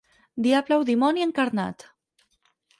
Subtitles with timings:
[0.45, 1.89] Diable o dimoni encarnat.